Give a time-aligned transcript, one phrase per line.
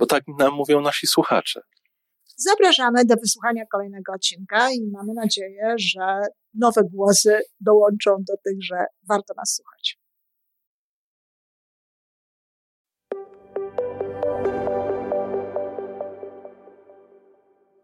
[0.00, 1.60] bo tak nam mówią nasi słuchacze.
[2.36, 6.20] Zapraszamy do wysłuchania kolejnego odcinka i mamy nadzieję, że
[6.54, 9.98] nowe głosy dołączą do tych, że warto nas słuchać.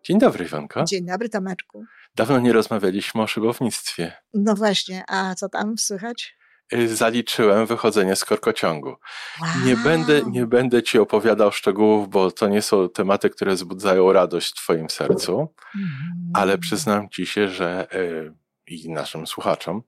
[0.04, 0.84] Dzień dobry, Iwanko.
[0.84, 1.84] Dzień dobry, Tomeczku.
[2.14, 4.12] Dawno nie rozmawialiśmy o szybownictwie.
[4.34, 6.36] No właśnie, a co tam słychać?
[6.74, 8.88] Y, zaliczyłem wychodzenie z korkociągu.
[9.40, 9.50] Wow.
[9.64, 14.52] Nie, będę, nie będę ci opowiadał szczegółów, bo to nie są tematy, które wzbudzają radość
[14.52, 15.90] w twoim sercu, mm.
[16.34, 18.34] ale przyznam ci się, że y,
[18.66, 19.82] i naszym słuchaczom,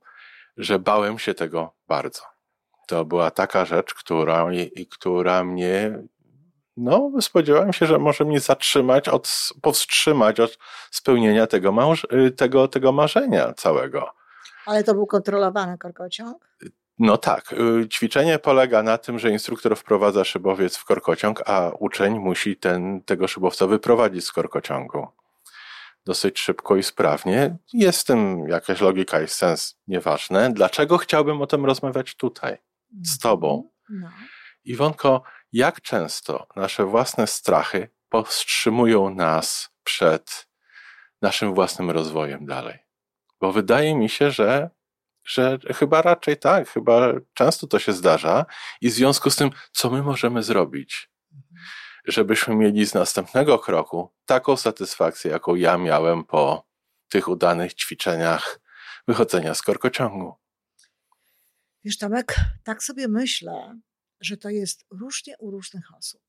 [0.57, 2.23] że bałem się tego bardzo.
[2.87, 4.47] To była taka rzecz, która,
[4.91, 5.99] która mnie
[6.77, 10.59] no, spodziewałem się, że może mnie zatrzymać, od, powstrzymać od
[10.91, 14.19] spełnienia tego, małż, y, tego, tego marzenia całego.
[14.69, 16.49] Ale to był kontrolowany korkociąg?
[16.99, 17.53] No tak.
[17.53, 23.03] Y, ćwiczenie polega na tym, że instruktor wprowadza szybowiec w korkociąg, a uczeń musi ten,
[23.03, 25.09] tego szybowca wyprowadzić z korkociągu.
[26.05, 27.57] Dosyć szybko i sprawnie.
[27.73, 30.53] Jest w tym jakaś logika i sens, nieważne.
[30.53, 32.59] Dlaczego chciałbym o tym rozmawiać tutaj,
[33.03, 33.19] z mhm.
[33.23, 33.71] tobą?
[33.89, 34.09] No.
[34.65, 40.49] Iwonko, jak często nasze własne strachy powstrzymują nas przed
[41.23, 42.88] naszym własnym rozwojem dalej?
[43.41, 44.71] Bo wydaje mi się, że,
[45.25, 48.47] że chyba raczej tak, chyba często to się zdarza
[48.81, 51.11] i w związku z tym, co my możemy zrobić,
[52.05, 56.69] żebyśmy mieli z następnego kroku taką satysfakcję, jaką ja miałem po
[57.09, 58.61] tych udanych ćwiczeniach
[59.09, 60.35] wychodzenia z korkociągu.
[61.85, 62.35] Wiesz, Tomek,
[62.65, 63.81] tak sobie myślę,
[64.21, 66.23] że to jest różnie u różnych osób.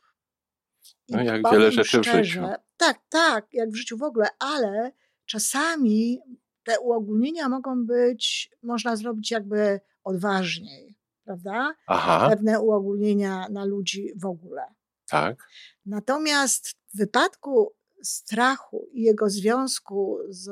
[1.07, 2.41] I no jak wiele rzeczy szczerze, w życiu.
[2.77, 4.91] Tak, tak, jak w życiu w ogóle, ale
[5.25, 6.19] czasami
[6.63, 11.75] te uogólnienia mogą być, można zrobić jakby odważniej, prawda?
[11.87, 12.29] Aha.
[12.29, 14.61] Pewne uogólnienia na ludzi w ogóle.
[15.09, 15.47] Tak.
[15.85, 20.49] Natomiast w wypadku strachu i jego związku z,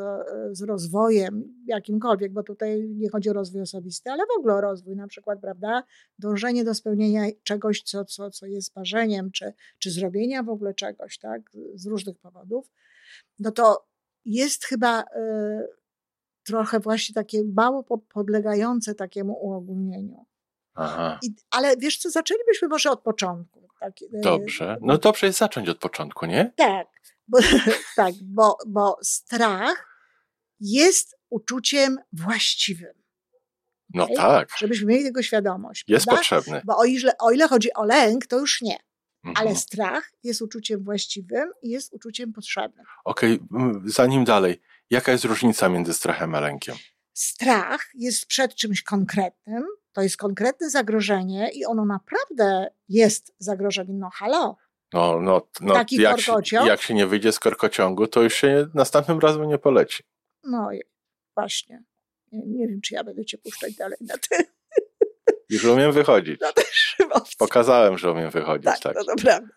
[0.57, 4.95] z rozwojem jakimkolwiek, bo tutaj nie chodzi o rozwój osobisty, ale w ogóle o rozwój,
[4.95, 5.83] na przykład, prawda,
[6.19, 11.17] dążenie do spełnienia czegoś, co, co, co jest marzeniem, czy, czy zrobienia w ogóle czegoś,
[11.17, 11.41] tak,
[11.75, 12.71] z różnych powodów,
[13.39, 13.87] no to
[14.25, 15.05] jest chyba y,
[16.47, 20.25] trochę właśnie takie mało podlegające takiemu uogólnieniu.
[20.75, 21.19] Aha.
[21.23, 23.67] I, ale wiesz co, zaczęlibyśmy może od początku.
[23.79, 23.93] Tak,
[24.23, 24.77] dobrze.
[24.81, 26.53] No dobrze jest zacząć od początku, nie?
[26.55, 26.87] Tak.
[27.27, 27.37] Bo,
[27.95, 29.87] tak, bo, bo strach
[30.59, 32.93] jest uczuciem właściwym.
[33.93, 34.15] No okay?
[34.15, 34.49] tak.
[34.57, 35.83] Żebyśmy mieli tego świadomość.
[35.87, 36.19] Jest prawda?
[36.19, 36.61] potrzebny.
[36.65, 38.77] Bo o ile, o ile chodzi o lęk, to już nie.
[39.27, 39.47] Mhm.
[39.47, 42.85] Ale strach jest uczuciem właściwym i jest uczuciem potrzebnym.
[43.05, 43.81] Okej, okay.
[43.85, 44.61] zanim dalej.
[44.89, 46.75] Jaka jest różnica między strachem a lękiem?
[47.13, 49.63] Strach jest przed czymś konkretnym,
[49.93, 53.99] to jest konkretne zagrożenie i ono naprawdę jest zagrożeniem.
[53.99, 54.57] No halo,
[54.93, 58.67] no, no, no Taki jak, się, jak się nie wyjdzie z korkociągu, to już się
[58.73, 60.03] następnym razem nie poleci.
[60.43, 60.69] No
[61.35, 61.83] właśnie.
[62.31, 64.43] Nie, nie wiem, czy ja będę cię puszczać dalej na te.
[65.49, 66.39] Już umiem wychodzić.
[67.09, 68.65] Te Pokazałem, że umiem wychodzić.
[68.65, 68.95] Tak, tak.
[68.95, 69.47] No to prawda.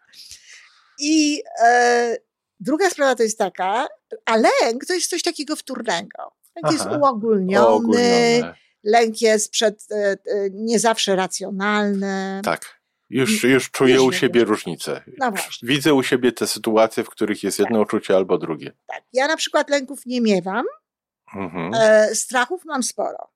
[0.98, 2.16] I e,
[2.60, 3.86] druga sprawa to jest taka,
[4.24, 6.32] a lęk to jest coś takiego wtórnego.
[6.56, 6.72] Lęk Aha.
[6.72, 8.42] jest uogólniony,
[8.84, 10.16] lęk jest przed, e, e,
[10.52, 12.40] nie zawsze racjonalny.
[12.44, 12.80] Tak
[13.10, 15.02] Już, już czuję Już u siebie różnicę.
[15.18, 15.32] No.
[15.62, 18.72] Widzę u siebie te sytuacje, w których jest jedno uczucie albo drugie.
[18.86, 19.02] Tak.
[19.12, 20.64] Ja na przykład lęków nie miewam,
[21.34, 21.72] Mhm.
[21.74, 23.30] e, strachów mam sporo.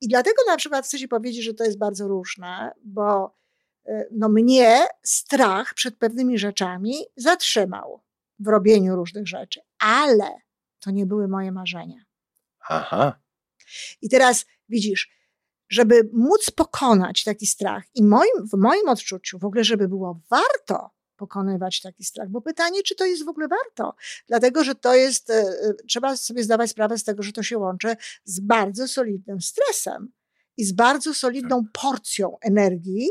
[0.00, 3.36] I dlatego na przykład chcę Ci powiedzieć, że to jest bardzo różne, bo
[3.86, 8.00] e, no mnie strach przed pewnymi rzeczami zatrzymał
[8.38, 10.30] w robieniu różnych rzeczy, ale
[10.80, 12.04] to nie były moje marzenia.
[12.68, 13.20] Aha.
[14.02, 15.10] I teraz widzisz,
[15.68, 20.90] żeby móc pokonać taki strach i moim, w moim odczuciu w ogóle, żeby było warto
[21.16, 23.94] pokonywać taki strach, bo pytanie, czy to jest w ogóle warto,
[24.28, 27.58] dlatego, że to jest, e, e, trzeba sobie zdawać sprawę z tego, że to się
[27.58, 30.12] łączy z bardzo solidnym stresem
[30.56, 33.08] i z bardzo solidną porcją energii,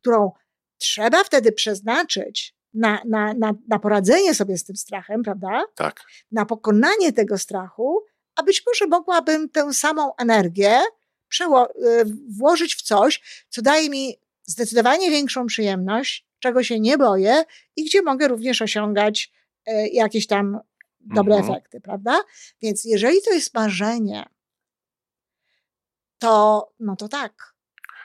[0.00, 0.32] którą
[0.78, 5.64] trzeba wtedy przeznaczyć na, na, na, na poradzenie sobie z tym strachem, prawda?
[5.74, 6.00] Tak.
[6.32, 8.00] na pokonanie tego strachu,
[8.34, 10.80] a być może mogłabym tę samą energię
[11.28, 12.04] przeło- y,
[12.38, 17.44] włożyć w coś, co daje mi zdecydowanie większą przyjemność, czego się nie boję
[17.76, 19.32] i gdzie mogę również osiągać
[19.68, 20.60] y, jakieś tam
[21.00, 21.52] dobre Mhm.
[21.52, 22.20] efekty, prawda?
[22.62, 24.24] Więc jeżeli to jest marzenie,
[26.18, 27.54] to no to tak.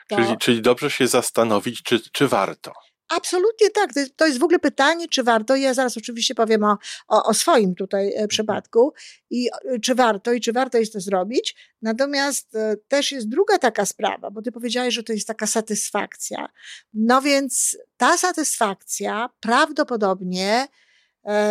[0.08, 2.72] To Czyli, czyli dobrze się zastanowić, czy, czy warto.
[3.08, 3.92] Absolutnie tak.
[3.94, 5.56] To jest, to jest w ogóle pytanie, czy warto.
[5.56, 6.78] Ja zaraz oczywiście powiem o,
[7.08, 8.92] o, o swoim tutaj e, przypadku
[9.30, 11.56] i e, czy warto i czy warto jest to zrobić.
[11.82, 16.48] Natomiast e, też jest druga taka sprawa, bo ty powiedziałeś, że to jest taka satysfakcja.
[16.94, 20.68] No więc ta satysfakcja prawdopodobnie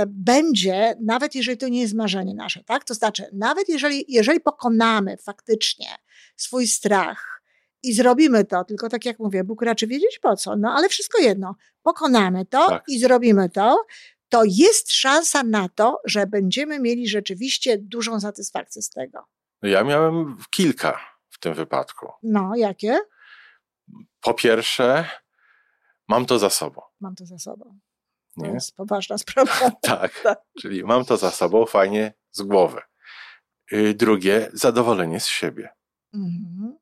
[0.08, 2.84] będzie, nawet jeżeli to nie jest marzenie nasze, tak?
[2.84, 5.88] To znaczy, nawet jeżeli, jeżeli pokonamy faktycznie
[6.36, 7.33] swój strach,
[7.84, 11.22] i zrobimy to, tylko tak jak mówię, Bóg raczy wiedzieć po co, no ale wszystko
[11.22, 12.84] jedno, pokonamy to Tak.
[12.88, 13.86] i zrobimy to,
[14.30, 19.26] to jest szansa na to, że będziemy mieli rzeczywiście dużą satysfakcję z tego.
[19.62, 21.00] No ja miałem kilka
[21.30, 22.08] w tym wypadku.
[22.24, 23.00] No, jakie?
[24.22, 25.06] Po pierwsze,
[26.08, 26.82] mam to za sobą.
[27.02, 27.80] Mam to za sobą.
[28.40, 28.54] To Nie?
[28.54, 29.72] jest poważna sprawa.
[29.82, 30.20] Tak.
[30.24, 30.42] Tak.
[30.62, 32.82] Czyli mam to za sobą, fajnie, z głowy.
[33.74, 35.70] Y, Drugie, zadowolenie z siebie.
[36.14, 36.78] Mhm.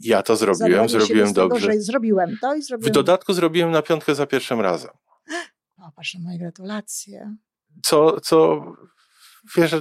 [0.00, 1.72] Ja to zrobiłem, zrobiłem tego, dobrze.
[1.72, 2.92] że zrobiłem to i W zrobiłem.
[2.92, 4.90] dodatku zrobiłem na piątkę za pierwszym razem.
[5.78, 7.36] O, patrz na moje gratulacje.
[7.82, 8.64] Co, co
[9.56, 9.74] wiesz,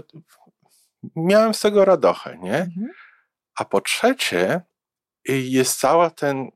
[1.16, 2.58] miałem z tego radochę, nie?
[2.58, 2.88] Mhm.
[3.56, 4.62] A po trzecie,
[5.30, 6.50] y, jest cała ten,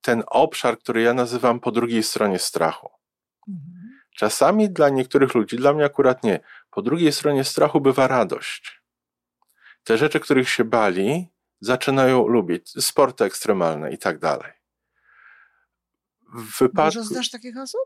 [0.00, 2.90] ten obszar, który ja nazywam po drugiej stronie strachu.
[3.48, 4.00] Mhm.
[4.16, 6.40] Czasami dla niektórych ludzi, dla mnie akurat nie,
[6.70, 8.82] po drugiej stronie strachu bywa radość.
[9.84, 11.28] Te rzeczy, których się bali,
[11.62, 12.84] zaczynają lubić.
[12.84, 14.52] Sporty ekstremalne i tak dalej.
[16.34, 16.98] W wypadku.
[16.98, 17.80] Dużo znasz takich osób?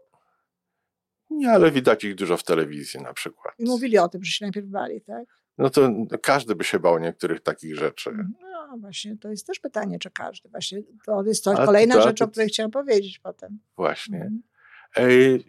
[1.31, 3.55] Nie, ale widać ich dużo w telewizji na przykład.
[3.59, 5.25] I mówili o tym, że się najpierw bali, tak?
[5.59, 5.91] No to
[6.23, 8.17] każdy by się bał niektórych takich rzeczy.
[8.41, 10.49] No właśnie, to jest też pytanie, czy każdy.
[10.49, 13.59] Właśnie to jest to A kolejna to- rzecz, o której chciałam powiedzieć potem.
[13.77, 14.17] Właśnie.
[14.17, 14.43] Mhm.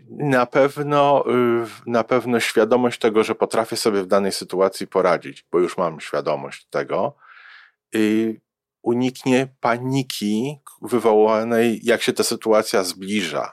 [0.10, 1.24] Na pewno,
[1.66, 6.00] y, na pewno świadomość tego, że potrafię sobie w danej sytuacji poradzić, bo już mam
[6.00, 7.16] świadomość tego,
[8.82, 13.52] uniknie paniki wywołanej, jak się ta sytuacja zbliża,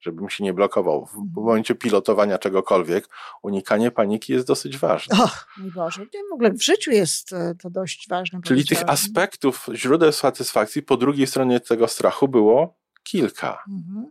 [0.00, 1.06] żebym się nie blokował.
[1.06, 3.08] W w momencie pilotowania czegokolwiek,
[3.42, 5.24] unikanie paniki jest dosyć ważne.
[5.24, 8.40] Och, mój Boże, nie, w ogóle w życiu jest e, to dość ważne.
[8.44, 13.64] Czyli tych aspektów, źródeł satysfakcji po drugiej stronie tego strachu było kilka.
[13.68, 14.10] Mhm.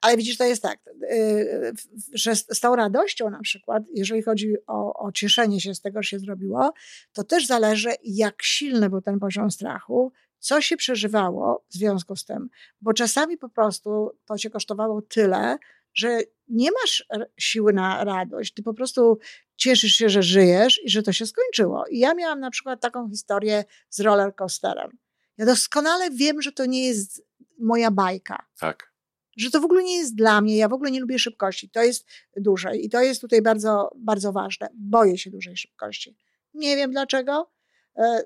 [0.00, 1.72] Ale widzisz, to jest tak, yy,
[2.12, 6.08] że z tą radością na przykład, jeżeli chodzi o, o cieszenie się z tego, że
[6.08, 6.72] się zrobiło,
[7.12, 12.24] to też zależy, jak silny był ten poziom strachu, co się przeżywało w związku z
[12.24, 12.48] tym.
[12.80, 15.58] Bo czasami po prostu to cię kosztowało tyle,
[15.94, 17.04] że nie masz
[17.36, 18.54] siły na radość.
[18.54, 19.18] Ty po prostu
[19.56, 21.84] cieszysz się, że żyjesz i że to się skończyło.
[21.86, 24.98] I ja miałam na przykład taką historię z roller coasterem.
[25.38, 27.26] Ja doskonale wiem, że to nie jest
[27.58, 28.89] moja bajka Tak.
[29.36, 31.70] Że to w ogóle nie jest dla mnie, ja w ogóle nie lubię szybkości.
[31.70, 32.06] To jest
[32.36, 34.68] duże i to jest tutaj bardzo, bardzo ważne.
[34.74, 36.16] Boję się dużej szybkości.
[36.54, 37.50] Nie wiem dlaczego.
[37.98, 38.22] E,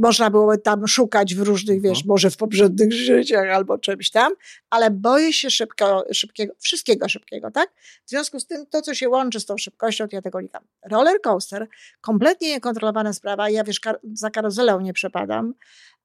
[0.00, 2.06] Można byłoby tam szukać w różnych, wiesz, Mhm.
[2.08, 4.32] może w poprzednich życiach albo czymś tam,
[4.70, 7.70] ale boję się szybko, szybkiego, wszystkiego szybkiego, tak?
[8.06, 10.64] W związku z tym, to, co się łączy z tą szybkością, to ja tego unikam.
[10.90, 11.68] Roller coaster,
[12.00, 15.54] kompletnie niekontrolowana sprawa, ja wiesz, kar- za karuzelą nie przepadam,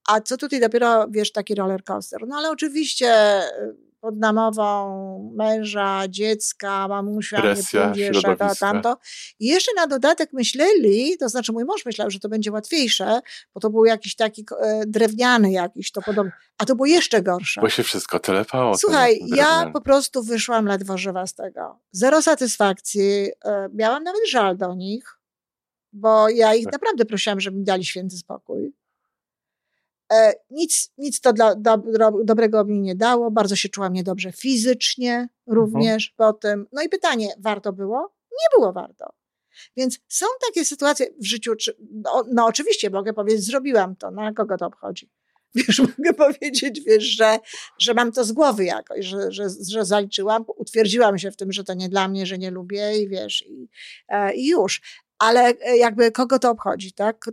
[0.07, 2.27] a co tutaj dopiero, wiesz, taki roller coaster?
[2.27, 8.97] No ale oczywiście y, pod namową męża, dziecka, mamusia, Presja nie pójdziesz, to, tamto.
[9.39, 13.19] I jeszcze na dodatek myśleli, to znaczy mój mąż myślał, że to będzie łatwiejsze,
[13.53, 17.61] bo to był jakiś taki e, drewniany jakiś, to podobnie, a to było jeszcze gorsze.
[17.61, 18.77] Bo się wszystko telepało.
[18.77, 21.79] Słuchaj, ja po prostu wyszłam ledwo żywa z tego.
[21.91, 23.29] Zero satysfakcji.
[23.45, 25.19] e, Miałam nawet żal do nich,
[25.93, 26.73] bo ja ich Tak.
[26.73, 28.73] naprawdę prosiłam, żeby mi dali święty spokój.
[30.13, 31.77] E, nic, nic to dla, do,
[32.23, 33.31] dobrego mi nie dało.
[33.31, 36.33] Bardzo się czułam niedobrze fizycznie również mhm.
[36.33, 36.67] po tym.
[36.71, 38.15] No i pytanie, warto było?
[38.31, 39.13] Nie było warto.
[39.77, 44.33] Więc są takie sytuacje w życiu, czy, no, no, oczywiście mogę powiedzieć, zrobiłam to, no
[44.33, 45.11] kogo to obchodzi?
[45.55, 47.39] Wiesz, mogę powiedzieć, wiesz, że,
[47.79, 51.63] że mam to z głowy jakoś, że, że, że zaliczyłam, utwierdziłam się w tym, że
[51.63, 53.69] to nie dla mnie, że nie lubię i wiesz, i,
[54.07, 54.81] e, i już
[55.19, 57.25] ale e, jakby kogo to obchodzi, tak?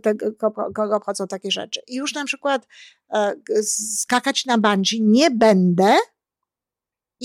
[0.73, 1.81] kogo obchodzą takie rzeczy.
[1.87, 2.67] I już na przykład
[3.13, 5.95] e, skakać na bungee nie będę,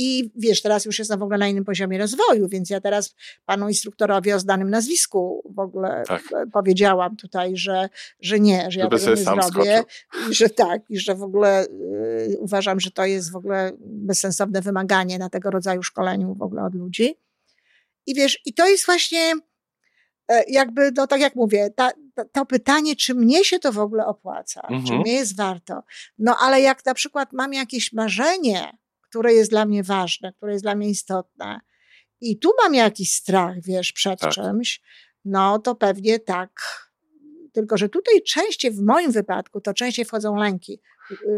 [0.00, 3.14] i wiesz, teraz już jestem w ogóle na innym poziomie rozwoju, więc ja teraz
[3.46, 6.22] panu instruktorowi o znanym nazwisku w ogóle tak.
[6.32, 7.88] E, powiedziałam tutaj, że,
[8.20, 9.84] że nie, że ja tego nie zrobię.
[10.30, 14.62] I że tak, i że w ogóle y, uważam, że to jest w ogóle bezsensowne
[14.62, 17.16] wymaganie na tego rodzaju szkoleniu w ogóle od ludzi.
[18.06, 19.32] I wiesz, i to jest właśnie
[20.48, 24.06] jakby, no tak jak mówię, ta, ta, to pytanie, czy mnie się to w ogóle
[24.06, 24.84] opłaca, mhm.
[24.84, 25.82] czy mnie jest warto.
[26.18, 30.64] No ale jak na przykład mam jakieś marzenie, które jest dla mnie ważne, które jest
[30.64, 31.60] dla mnie istotne
[32.20, 34.32] i tu mam jakiś strach, wiesz, przed tak.
[34.32, 34.80] czymś,
[35.24, 36.87] no to pewnie tak.
[37.58, 40.80] Tylko, że tutaj częściej, w moim wypadku, to częściej wchodzą lęki.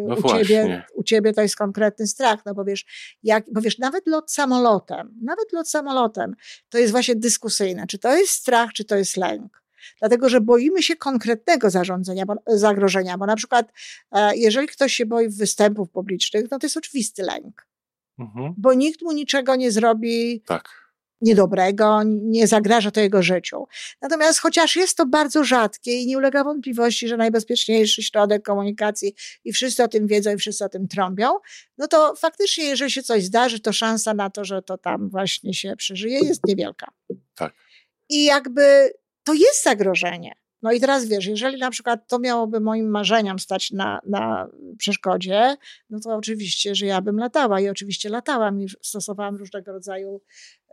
[0.07, 2.85] No u, ciebie, u ciebie to jest konkretny strach, no bo wiesz,
[3.23, 6.35] jak, bo wiesz, nawet lot samolotem, nawet lot samolotem,
[6.69, 9.63] to jest właśnie dyskusyjne, czy to jest strach, czy to jest lęk.
[9.99, 13.73] Dlatego, że boimy się konkretnego zarządzenia, bo, zagrożenia, bo na przykład,
[14.13, 17.67] e, jeżeli ktoś się boi występów publicznych, no to jest oczywisty lęk.
[18.19, 18.55] Mhm.
[18.57, 20.43] Bo nikt mu niczego nie zrobi.
[20.47, 20.90] Tak
[21.21, 23.67] niedobrego, nie zagraża to jego życiu.
[24.03, 29.53] Natomiast chociaż jest to bardzo rzadkie i nie ulega wątpliwości, że najbezpieczniejszy środek komunikacji i
[29.53, 31.29] wszyscy o tym wiedzą i wszyscy o tym trąbią,
[31.79, 35.55] no to faktycznie, jeżeli się coś zdarzy, to szansa na to, że to tam właśnie
[35.55, 36.87] się przeżyje, jest niewielka.
[37.35, 37.55] Tak.
[38.09, 38.93] I jakby
[39.25, 40.40] to jest zagrożenie.
[40.63, 44.49] No i teraz wiesz, jeżeli na przykład to miałoby moim marzeniom stać na, na
[44.79, 45.57] przeszkodzie,
[45.91, 50.21] no to oczywiście, że ja bym latała i oczywiście latałam i stosowałam różnego rodzaju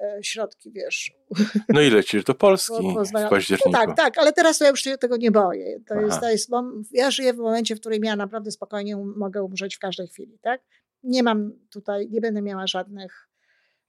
[0.02, 1.12] e, środki, wiesz.
[1.74, 3.70] No i lecisz do Polski w październiku.
[3.70, 5.80] No tak, tak, ale teraz ja już się tego nie boję.
[5.88, 6.50] To jest, to jest,
[6.92, 10.40] ja żyję w momencie, w którym ja naprawdę spokojnie um, mogę umrzeć w każdej chwili,
[10.42, 10.62] tak?
[11.04, 13.30] Nie mam tutaj, nie będę miała żadnych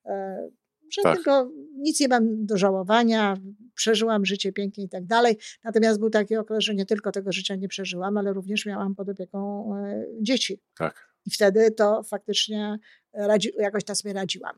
[0.07, 0.49] e,
[0.93, 1.49] Żadnego, tak.
[1.77, 3.37] nic nie mam do żałowania,
[3.75, 5.39] przeżyłam życie pięknie i tak dalej.
[5.65, 9.09] Natomiast był taki okres, że nie tylko tego życia nie przeżyłam, ale również miałam pod
[9.09, 10.61] opieką e, dzieci.
[10.79, 11.09] Tak.
[11.27, 12.79] I wtedy to faktycznie
[13.15, 14.57] radzi, jakoś tak sobie radziłam.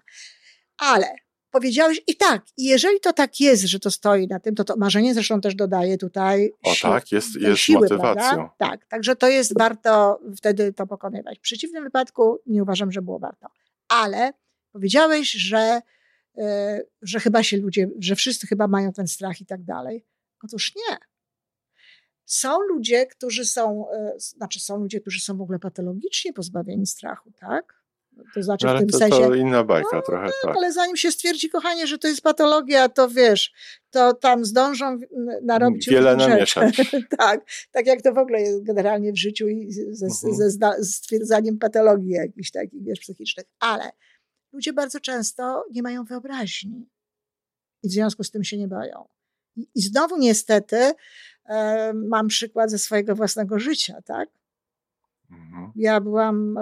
[0.78, 1.06] Ale
[1.50, 5.14] powiedziałeś i tak, jeżeli to tak jest, że to stoi na tym, to to marzenie
[5.14, 8.22] zresztą też dodaje tutaj O tak, jest, jest siły, motywacją.
[8.22, 8.54] Prawda?
[8.58, 11.38] Tak, także to jest warto wtedy to pokonywać.
[11.38, 13.46] W przeciwnym wypadku nie uważam, że było warto.
[13.88, 14.32] Ale
[14.72, 15.80] powiedziałeś, że
[17.02, 20.04] że chyba się ludzie, że wszyscy chyba mają ten strach i tak dalej.
[20.44, 20.96] Otóż nie.
[22.24, 27.32] Są ludzie, którzy są, e, znaczy są ludzie, którzy są w ogóle patologicznie pozbawieni strachu,
[27.40, 27.80] tak?
[28.34, 29.18] To znaczy no, w tym to, sensie.
[29.18, 30.30] To inna bajka no, trochę.
[30.42, 33.52] Tak, ale zanim się stwierdzi, kochanie, że to jest patologia, to wiesz,
[33.90, 34.98] to tam zdążą
[35.42, 36.76] narobić wiele namieszać.
[37.18, 37.40] tak,
[37.72, 42.10] tak jak to w ogóle jest generalnie w życiu i ze, ze, ze stwierdzaniem patologii
[42.10, 43.46] jakichś takich, wiesz, psychicznych.
[43.60, 43.90] Ale
[44.52, 46.88] ludzie bardzo często nie mają wyobraźni
[47.82, 49.08] i w związku z tym się nie boją.
[49.56, 50.92] I, i znowu niestety
[51.46, 54.28] e, mam przykład ze swojego własnego życia, tak?
[55.30, 55.72] Mhm.
[55.76, 56.54] Ja byłam,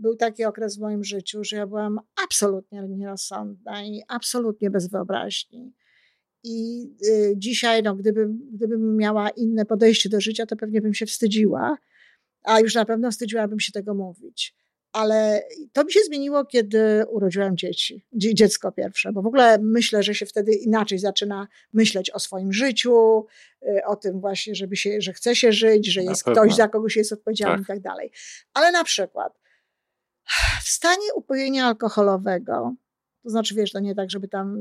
[0.00, 5.72] był taki okres w moim życiu, że ja byłam absolutnie nierozsądna i absolutnie bez wyobraźni.
[6.42, 11.06] I y, dzisiaj, no, gdybym, gdybym miała inne podejście do życia, to pewnie bym się
[11.06, 11.76] wstydziła,
[12.42, 14.54] a już na pewno wstydziłabym się tego mówić
[14.96, 20.14] ale to mi się zmieniło, kiedy urodziłam dzieci, dziecko pierwsze, bo w ogóle myślę, że
[20.14, 23.26] się wtedy inaczej zaczyna myśleć o swoim życiu,
[23.62, 26.88] y, o tym właśnie, żeby się, że chce się żyć, że jest ktoś, za kogo
[26.88, 27.64] się jest odpowiedzialny tak.
[27.64, 28.10] i tak dalej.
[28.54, 29.38] Ale na przykład
[30.64, 32.74] w stanie upojenia alkoholowego,
[33.22, 34.56] to znaczy wiesz, to nie tak, żeby tam,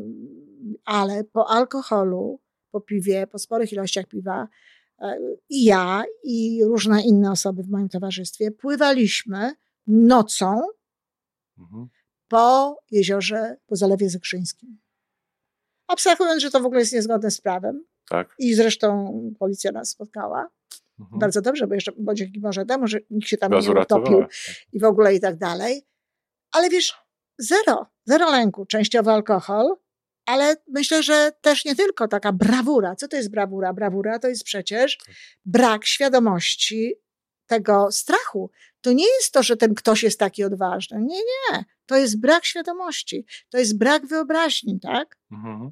[0.86, 2.40] ale po alkoholu,
[2.72, 4.48] po piwie, po sporych ilościach piwa,
[5.00, 5.18] e,
[5.50, 9.56] i ja, i różne inne osoby w moim towarzystwie pływaliśmy
[9.88, 10.62] nocą
[11.58, 11.88] mhm.
[12.28, 14.78] po jeziorze, po Zalewie Zekrzyńskim.
[15.88, 17.86] Abstrahując, że to w ogóle jest niezgodne z prawem.
[18.10, 18.36] Tak.
[18.40, 20.50] I zresztą policja nas spotkała.
[21.00, 21.20] Mhm.
[21.20, 24.32] Bardzo dobrze, bo jeszcze bo dzięki może temu, że nikt się tam nie utopił tak.
[24.74, 25.86] i w ogóle i tak dalej.
[26.52, 26.96] Ale wiesz,
[27.38, 29.76] zero, zero lęku, częściowo alkohol,
[30.26, 32.96] ale myślę, że też nie tylko taka brawura.
[32.96, 33.74] Co to jest brawura?
[33.74, 35.16] Brawura to jest przecież tak.
[35.46, 36.94] brak świadomości
[37.48, 38.50] tego strachu.
[38.82, 40.98] To nie jest to, że ten ktoś jest taki odważny.
[41.02, 41.66] Nie, nie.
[41.86, 43.26] To jest brak świadomości.
[43.50, 45.18] To jest brak wyobraźni, tak?
[45.32, 45.72] Mhm.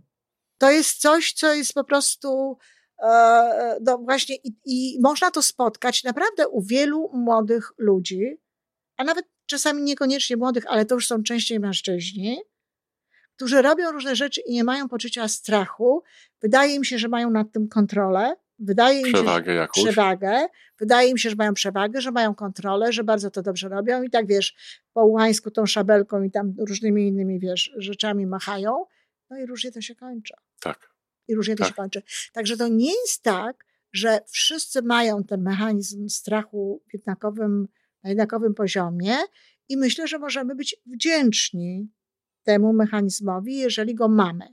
[0.57, 2.57] To jest coś, co jest po prostu
[3.81, 8.37] no właśnie i, i można to spotkać naprawdę u wielu młodych ludzi,
[8.97, 12.41] a nawet czasami niekoniecznie młodych, ale to już są częściej mężczyźni,
[13.35, 16.03] którzy robią różne rzeczy i nie mają poczucia strachu.
[16.41, 18.35] Wydaje im się, że mają nad tym kontrolę.
[18.63, 19.83] Wydaje im przewagę się, jakąś.
[19.83, 20.47] przewagę.
[20.79, 24.09] Wydaje im się, że mają przewagę, że mają kontrolę, że bardzo to dobrze robią i
[24.09, 24.55] tak wiesz,
[24.93, 28.85] po łańsku tą szabelką i tam różnymi innymi wiesz, rzeczami machają.
[29.29, 30.33] No i różnie to się kończy.
[30.59, 30.89] Tak.
[31.27, 31.67] I różnie to Tak.
[31.67, 32.01] się kończy.
[32.33, 37.67] Także to nie jest tak, że wszyscy mają ten mechanizm strachu w jednakowym,
[38.03, 39.15] na jednakowym poziomie
[39.69, 41.87] i myślę, że możemy być wdzięczni
[42.43, 44.45] temu mechanizmowi, jeżeli go mamy.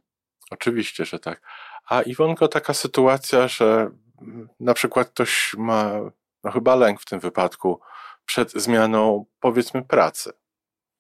[0.50, 1.42] Oczywiście, że tak.
[1.90, 3.90] A Iwonko, taka sytuacja, że
[4.22, 6.00] mm, na przykład ktoś ma
[6.44, 7.80] no chyba lęk w tym wypadku
[8.24, 10.32] przed zmianą, powiedzmy, pracy.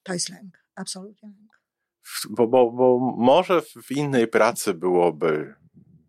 [0.02, 1.60] To jest lęk, absolutnie lęk.
[2.30, 5.54] Bo, bo, bo może w innej pracy byłoby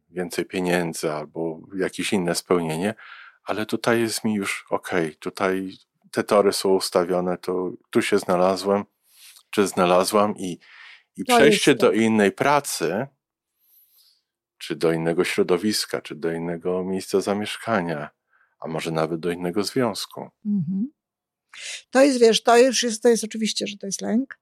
[0.09, 2.93] więcej pieniędzy albo jakieś inne spełnienie,
[3.43, 5.71] ale tutaj jest mi już okej, tutaj
[6.11, 8.83] te tory są ustawione, to tu się znalazłem,
[9.50, 10.59] czy znalazłam i,
[11.15, 13.07] i To przejście do innej pracy,
[14.62, 18.10] czy do innego środowiska, czy do innego miejsca zamieszkania,
[18.60, 20.30] a może nawet do innego związku.
[20.46, 20.91] Mhm.
[21.89, 24.39] To jest, wiesz, to już jest, to jest oczywiście, że to jest lęk.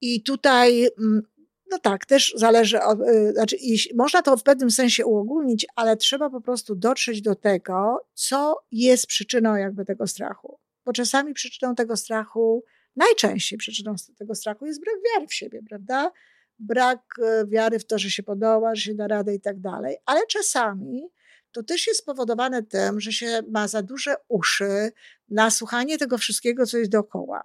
[0.00, 1.22] I tutaj, mm,
[1.70, 3.56] no tak, też zależy od, y, znaczy,
[3.94, 9.06] można to w pewnym sensie uogólnić, ale trzeba po prostu dotrzeć do tego, co jest
[9.06, 10.58] przyczyną jakby tego strachu.
[10.84, 12.64] Bo czasami przyczyną tego strachu,
[12.96, 16.12] najczęściej przyczyną tego strachu jest brak wiary w siebie, prawda?
[16.58, 19.96] Brak e, wiary w to, że się podoła, że się da radę i tak dalej.
[20.06, 21.08] Ale czasami
[21.52, 24.92] to też jest spowodowane tym, że się ma za duże uszy
[25.28, 27.42] na słuchanie tego wszystkiego, co jest dookoła.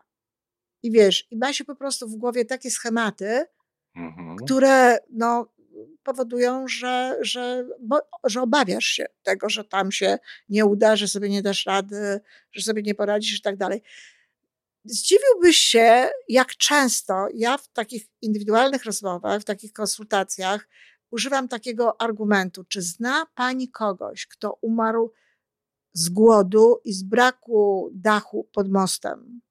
[0.83, 3.45] I wiesz, i ma się po prostu w głowie takie schematy,
[3.95, 4.35] Mhm.
[4.35, 5.53] które no,
[6.03, 10.17] powodują, że, że, bo, że obawiasz się tego, że tam się
[10.49, 12.19] nie uda, że sobie nie dasz rady,
[12.51, 13.81] że sobie nie poradzisz i tak dalej.
[14.85, 20.67] Zdziwiłbyś się, jak często ja w takich indywidualnych rozmowach, w takich konsultacjach
[21.11, 25.11] używam takiego argumentu, czy zna pani kogoś, kto umarł
[25.93, 29.41] z głodu i z braku dachu pod mostem?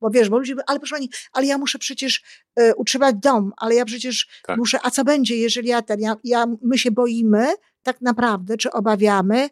[0.00, 2.22] Bo wiesz, bo ludzie, ale proszę pani, ale ja muszę przecież
[2.56, 4.58] e, utrzymać dom, ale ja przecież Tak.
[4.58, 8.70] muszę, a co będzie, jeżeli ja ten, ja, ja, my się boimy tak naprawdę, czy
[8.70, 9.48] obawiamy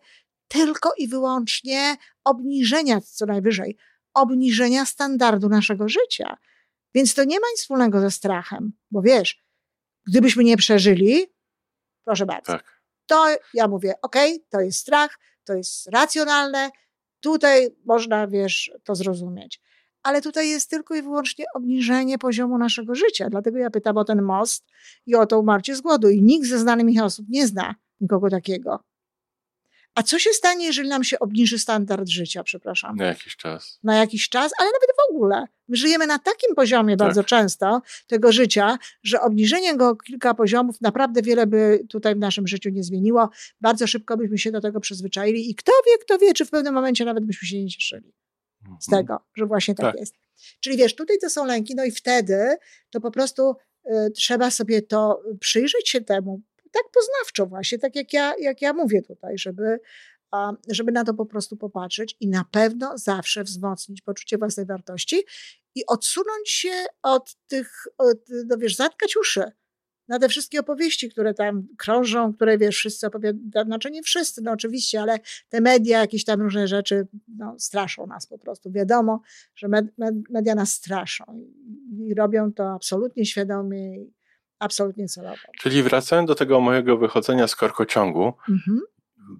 [0.48, 3.76] tylko i wyłącznie obniżenia, co najwyżej,
[4.14, 6.36] obniżenia standardu naszego życia.
[6.94, 9.42] Więc to nie ma nic wspólnego ze strachem, bo wiesz,
[10.06, 11.26] gdybyśmy nie przeżyli,
[12.04, 12.82] proszę bardzo, Tak.
[13.06, 16.70] to ja mówię, okej, to jest strach, to jest racjonalne,
[17.20, 19.60] tutaj można, wiesz, to zrozumieć.
[20.02, 23.30] Ale tutaj jest tylko i wyłącznie obniżenie poziomu naszego życia.
[23.30, 24.64] Dlatego ja pytam o ten most
[25.06, 26.08] i o to umarcie z głodu.
[26.08, 28.84] I nikt ze znanych mi osób nie zna nikogo takiego.
[29.94, 32.96] A co się stanie, jeżeli nam się obniży standard życia, przepraszam?
[32.96, 33.78] Na jakiś czas.
[33.82, 35.44] na jakiś czas, ale nawet w ogóle.
[35.68, 37.06] My żyjemy na takim poziomie Tak.
[37.08, 42.18] bardzo często tego życia, że obniżenie go o kilka poziomów naprawdę wiele by tutaj w
[42.18, 43.30] naszym życiu nie zmieniło.
[43.60, 46.74] Bardzo szybko byśmy się do tego przyzwyczaili i kto wie, kto wie, czy w pewnym
[46.74, 48.12] momencie nawet byśmy się nie cieszyli
[48.80, 49.04] z Mhm.
[49.06, 50.00] tego, że właśnie tak, Tak.
[50.00, 50.14] jest.
[50.60, 52.56] Czyli wiesz, tutaj to są lęki, no i wtedy
[52.90, 56.40] to po prostu y, trzeba sobie to przyjrzeć się temu
[56.72, 59.80] tak poznawczo właśnie, tak jak ja, jak ja mówię tutaj, żeby,
[60.68, 65.22] żeby na to po prostu popatrzeć i na pewno zawsze wzmocnić poczucie własnej wartości
[65.74, 69.52] i odsunąć się od tych, od, no wiesz, zatkać uszy
[70.08, 74.52] na te wszystkie opowieści, które tam krążą, które wiesz, wszyscy opowiadają, znaczy nie wszyscy, no
[74.52, 78.72] oczywiście, ale te media, jakieś tam różne rzeczy, no, straszą nas po prostu.
[78.72, 79.20] Wiadomo,
[79.54, 81.24] że med, med, media nas straszą
[81.92, 83.96] i, robią to absolutnie świadomie
[84.62, 85.36] absolutnie celowo.
[85.60, 88.80] Czyli wracając do tego mojego wychodzenia z korkociągu, Mhm.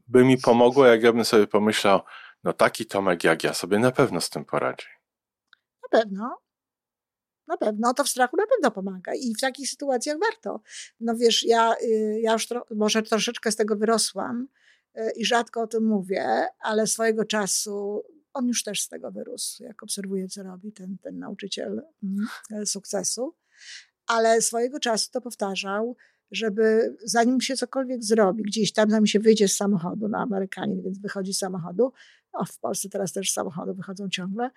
[0.09, 2.01] by mi pomogło, jak ja bym sobie pomyślał,
[2.45, 4.87] no taki Tomek jak ja sobie na pewno z tym poradzi.
[5.83, 6.39] Na pewno.
[7.47, 10.61] Na pewno, to w strachu na pewno pomaga i w takich sytuacjach warto.
[11.01, 14.49] No wiesz, ja, y, ja już tro, może troszeczkę z tego wyrosłam
[14.99, 18.03] y, i rzadko o tym mówię, ale swojego czasu
[18.35, 23.35] on już też z tego wyrósł, jak obserwuję, co robi ten, ten nauczyciel mm, sukcesu.
[24.07, 25.97] Ale swojego czasu to powtarzał,
[26.31, 30.99] żeby zanim się cokolwiek zrobi, gdzieś tam, zanim się wyjdzie z samochodu, no Amerykanin, więc
[30.99, 31.93] wychodzi z samochodu,
[32.33, 34.51] o, w Polsce teraz też z samochodu wychodzą ciągle,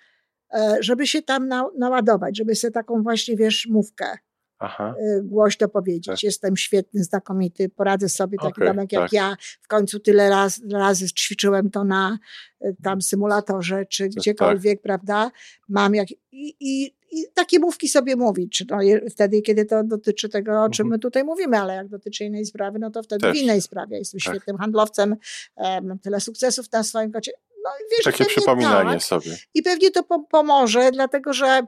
[0.53, 4.17] e, żeby się tam na, naładować, żeby sobie taką właśnie, wiesz, mówkę
[4.59, 4.95] Aha.
[5.01, 6.05] Y, głośno powiedzieć.
[6.05, 6.23] Tak.
[6.23, 9.13] Jestem świetny, znakomity, poradzę sobie taki okay, jak tak.
[9.13, 9.37] ja.
[9.61, 12.17] W końcu tyle raz, razy ćwiczyłem to na
[12.65, 14.83] y, tam symulatorze, czy tak, gdziekolwiek, tak.
[14.83, 15.31] prawda?
[15.69, 16.07] Mam jak...
[16.31, 18.77] I, i, I takie mówki sobie mówić, czy no,
[19.11, 20.89] wtedy, kiedy to dotyczy tego, o czym mhm.
[20.89, 23.37] my tutaj mówimy, ale jak dotyczy innej sprawy, no to wtedy Też.
[23.37, 23.97] w innej sprawie.
[23.97, 24.33] Jestem tak.
[24.33, 25.15] świetnym handlowcem,
[25.83, 27.31] mam tyle sukcesów na swoim kocie.
[27.63, 29.03] No, wiesz, Takie przypominanie tak.
[29.03, 29.37] sobie.
[29.53, 31.61] I pewnie to po pomoże, dlatego że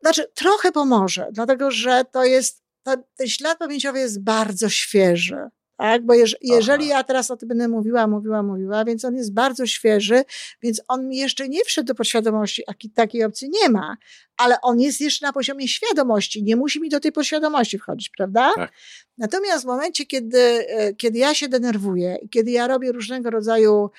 [0.00, 5.48] znaczy, trochę pomoże, dlatego że to jest, to, ten ślad pamięciowy jest bardzo świeży.
[5.82, 6.06] Tak?
[6.06, 9.66] Bo jeż, jeżeli ja teraz o tym będę mówiła, mówiła, mówiła, więc on jest bardzo
[9.66, 10.24] świeży,
[10.62, 13.96] więc on mi jeszcze nie wszedł do podświadomości, a takiej opcji nie ma,
[14.36, 18.52] ale on jest jeszcze na poziomie świadomości, nie musi mi do tej podświadomości wchodzić, prawda?
[18.56, 18.72] Tak.
[19.18, 23.90] Natomiast w momencie, kiedy, e, kiedy ja się denerwuję i kiedy ja robię różnego rodzaju,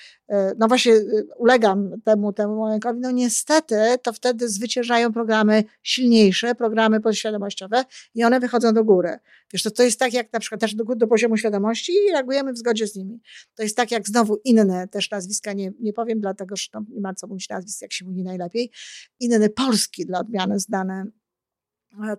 [0.57, 1.03] no właśnie e,
[1.37, 8.39] ulegam temu, temu lękowi, no niestety to wtedy zwyciężają programy silniejsze, programy podświadomościowe i one
[8.39, 9.17] wychodzą do góry.
[9.53, 12.53] Wiesz, to, to jest tak jak na przykład też do, do poziomu świadomości i reagujemy
[12.53, 13.21] w zgodzie z nimi.
[13.55, 17.13] To jest tak jak znowu inne też nazwiska, nie, nie powiem dlatego, że nie ma
[17.13, 18.71] co mówić nazwisk, jak się mówi najlepiej,
[19.19, 21.22] inny polski dla odmiany zdane e,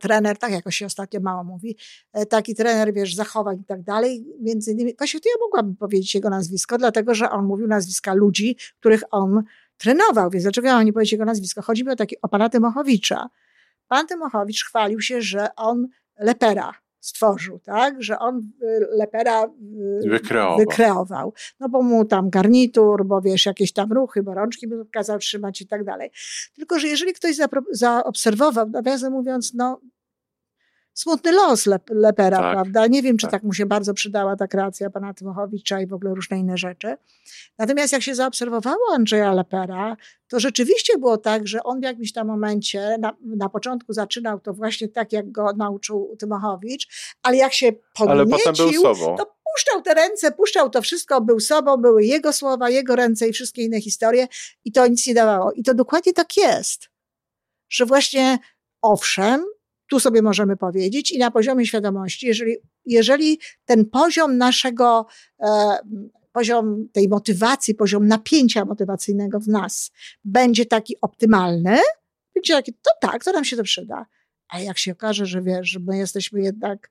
[0.01, 1.77] trener, tak jakoś się ostatnio mało mówi,
[2.13, 6.15] e, taki trener, wiesz, zachowań i tak dalej, między innymi, właśnie to ja mogłabym powiedzieć
[6.15, 9.43] jego nazwisko, dlatego, że on mówił nazwiska ludzi, których on
[9.77, 11.63] trenował, więc dlaczego ja mam nie powiedzieć jego nazwisko?
[11.63, 13.29] Chodzi mi o taki, o pana Tymochowicza.
[13.89, 18.03] Pan Tymochowicz chwalił się, że on lepera stworzył, tak?
[18.03, 19.45] Że on y, lepera
[20.05, 20.59] y, wykreował.
[20.59, 21.33] wykreował.
[21.61, 25.61] No bo mu tam garnitur, bo wiesz, jakieś tam ruchy, bo rączki by kazał trzymać
[25.61, 26.11] i tak dalej.
[26.57, 27.37] Tylko, że jeżeli ktoś
[27.71, 29.81] zaobserwował, nawiasem mówiąc, no
[30.95, 32.87] smutny los Lepera, tak, prawda?
[32.87, 33.33] Nie wiem, czy tak.
[33.33, 33.43] tak.
[33.43, 36.97] mu się bardzo przydała ta kreacja pana Tymochowicza i w ogóle różne inne rzeczy.
[37.59, 39.97] Natomiast jak się zaobserwowało Andrzeja Lepera,
[40.29, 44.53] to rzeczywiście było tak, że on w jakimś tam momencie, na, na początku zaczynał to
[44.53, 46.89] właśnie tak, jak go nauczył Tymochowicz,
[47.23, 48.83] ale jak się podniecił,
[49.19, 53.33] to puszczał te ręce, puszczał to wszystko, był sobą, były jego słowa, jego ręce i
[53.33, 54.29] wszystkie inne historie
[54.65, 55.53] i to nic nie dawało.
[55.53, 56.89] I to dokładnie tak jest,
[57.69, 58.39] że właśnie
[58.83, 59.45] owszem,
[59.91, 65.07] tu sobie możemy powiedzieć i na poziomie świadomości, jeżeli, jeżeli ten poziom naszego,
[65.41, 65.79] e,
[66.33, 69.91] poziom tej motywacji, poziom napięcia motywacyjnego w nas
[70.25, 71.79] będzie taki optymalny,
[72.35, 74.07] będzie taki, to tak, to nam się to przyda.
[74.49, 76.91] A jak się okaże, że wiesz, że my jesteśmy jednak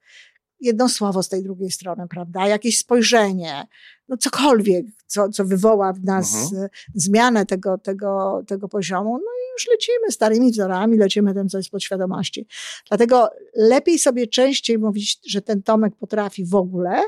[0.64, 2.48] jedno słowo z tej drugiej strony, prawda?
[2.48, 3.68] Jakieś spojrzenie,
[4.10, 6.70] no cokolwiek, co, co wywoła w nas mhm.
[6.96, 12.48] zmianę tego, tego, tego poziomu, no już lecimy starymi wzorami, lecimy tym, co jest podświadomości.
[12.90, 17.02] Dlatego lepiej sobie częściej mówić, że ten Tomek potrafi w ogóle,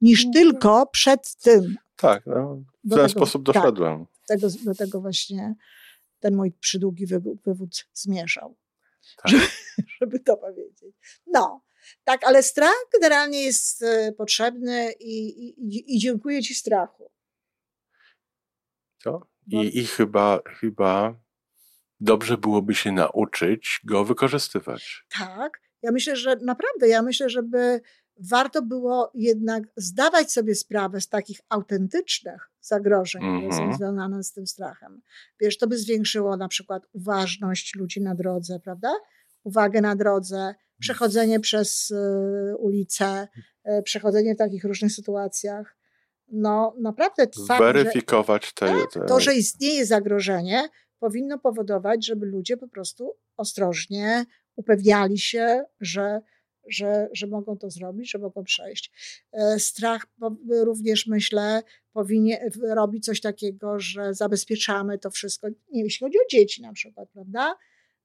[0.00, 0.44] niż mhm.
[0.44, 1.76] tylko przed tym.
[1.96, 4.06] Tak, no, w ten tego, sposób tak, doszedłem.
[4.06, 5.54] Tak, tego, do tego właśnie
[6.20, 8.56] ten mój przydługi wywód, wywód zmierzał.
[9.16, 9.32] Tak.
[9.32, 9.46] Żeby,
[10.00, 10.96] żeby to powiedzieć.
[11.26, 11.60] No,
[12.04, 17.10] tak, ale strach generalnie jest e, potrzebny i, i, i dziękuję Ci strachu.
[19.02, 19.20] Co?
[19.46, 21.14] I, I chyba, chyba
[22.00, 25.04] dobrze byłoby się nauczyć go wykorzystywać.
[25.18, 25.60] Tak.
[25.82, 27.80] Ja myślę, że naprawdę, ja myślę, żeby
[28.16, 33.38] warto było jednak zdawać sobie sprawę z takich autentycznych zagrożeń, mm -hmm.
[33.38, 33.78] które są mhm.
[33.78, 35.02] związane z tym strachem.
[35.40, 38.92] Wiesz, to by zwiększyło na przykład uważność ludzi na drodze, prawda?
[39.44, 43.28] Uwagę na drodze, przechodzenie przez y, ulicę,
[43.68, 45.76] y, przechodzenie w takich różnych sytuacjach.
[46.28, 49.00] No, naprawdę fakt, Weryfikować że, te, tak, te...
[49.00, 54.24] to, że istnieje zagrożenie, powinno powodować, żeby ludzie po prostu ostrożnie
[54.56, 56.20] upewniali się, że,
[56.68, 58.92] że, że mogą to zrobić, że mogą przejść.
[59.32, 60.06] E, strach
[60.50, 61.62] również, myślę,
[61.92, 67.08] powinien robić coś takiego, że zabezpieczamy to wszystko, nie, jeśli chodzi o dzieci na przykład,
[67.12, 67.56] prawda?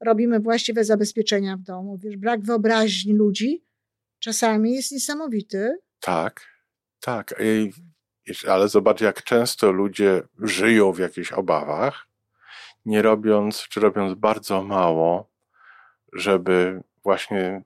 [0.05, 1.97] Robimy właściwe zabezpieczenia w domu.
[1.97, 3.65] Wiesz, brak wyobraźni ludzi
[4.19, 5.77] czasami jest niesamowity.
[5.99, 6.47] Tak,
[6.99, 7.35] tak.
[8.47, 12.07] Ale zobacz, jak często ludzie żyją w jakichś obawach,
[12.85, 15.31] nie robiąc, czy robiąc bardzo mało,
[16.13, 17.63] żeby właśnie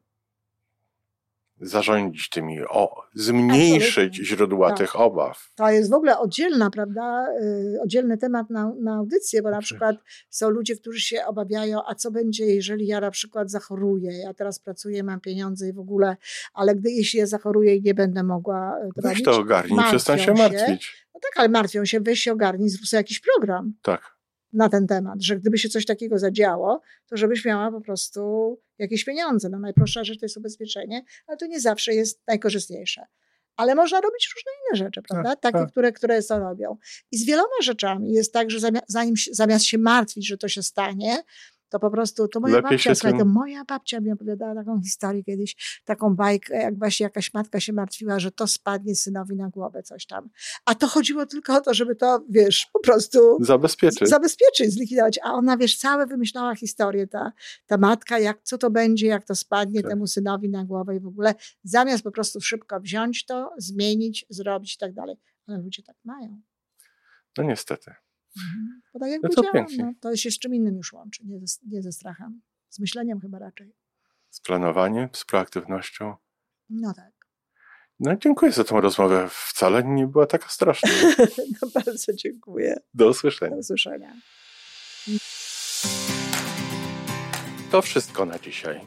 [1.62, 4.26] zarządzić tymi, o, zmniejszyć Absolutnie.
[4.26, 4.78] źródła tak.
[4.78, 5.52] tych obaw.
[5.56, 9.96] To jest w ogóle oddzielna, prawda, yy, oddzielny temat na, na audycję, bo na przykład
[10.30, 14.60] są ludzie, którzy się obawiają, a co będzie, jeżeli ja na przykład zachoruję, ja teraz
[14.60, 16.18] pracuję, mam pieniądze i w ogóle,
[16.54, 20.34] ale gdy jeśli ja zachoruję i nie będę mogła to Weź to ogarnij, przestań się
[20.34, 21.08] martwić.
[21.14, 23.74] No tak, ale martwią się, weź się ogarnij, zrób sobie jakiś program.
[23.82, 24.16] Tak
[24.56, 28.22] na ten temat, że gdyby się coś takiego zadziało, to żebyś miała po prostu
[28.80, 29.50] jakieś pieniądze.
[29.50, 33.06] No najprostsza rzecz to jest ubezpieczenie, ale to nie zawsze jest najkorzystniejsze.
[33.56, 35.30] Ale można robić różne inne rzeczy, prawda?
[35.30, 35.72] Tak, Takie, tak.
[35.72, 36.78] Które, które to robią.
[37.12, 40.64] I z wieloma rzeczami jest tak, że zamiast, zanim, zamiast się martwić, że to się
[40.64, 41.24] stanie,
[41.76, 45.24] To po prostu, to moja Lepiej babcia, słuchaj, to moja babcia mi opowiadała taką historię
[45.24, 49.84] kiedyś, taką bajkę, jak właśnie jakaś matka się martwiła, że to spadnie synowi na głowę,
[49.84, 50.30] coś tam.
[50.66, 53.20] A to chodziło tylko o to, żeby to, wiesz, po prostu...
[53.40, 54.10] Zabezpieczyć.
[54.10, 55.20] Zabezpieczyć, zlikwidować.
[55.24, 57.32] A ona, wiesz, całe wymyślała historię, ta,
[57.68, 59.92] ta matka, jak, co to będzie, jak to spadnie tak.
[59.92, 64.76] temu synowi na głowę i w ogóle zamiast po prostu szybko wziąć to, zmienić, zrobić
[64.76, 65.16] i tak dalej.
[65.48, 66.42] Ale ludzie tak mają.
[67.38, 68.05] No niestety.
[68.38, 68.82] Mhm.
[68.94, 69.42] Bo tak jak no to,
[69.78, 72.42] no, to się z czym innym już łączy, nie ze, nie ze strachem.
[72.70, 73.76] Z myśleniem chyba raczej.
[74.30, 76.16] Z planowaniem, z proaktywnością.
[76.70, 77.14] No tak.
[78.00, 79.28] No dziękuję za tą rozmowę.
[79.32, 80.90] Wcale nie była taka straszna.
[81.62, 82.80] no bardzo dziękuję.
[82.94, 83.52] Do usłyszenia.
[83.52, 84.14] Do usłyszenia.
[87.72, 88.82] To wszystko na dzisiaj.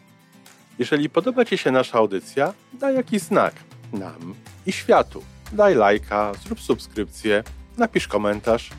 [0.78, 3.54] Jeżeli podoba Ci się nasza audycja, daj jakiś znak
[3.92, 4.34] nam
[4.66, 5.24] i światu.
[5.52, 7.44] Daj lajka, zrób subskrypcję,
[7.76, 8.70] napisz komentarz,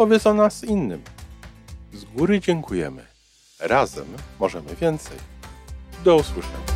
[0.00, 1.02] powiedz o nas innym.
[1.92, 3.06] Z góry dziękujemy.
[3.58, 4.06] Razem
[4.38, 5.16] możemy więcej.
[6.04, 6.69] Do usłyszenia.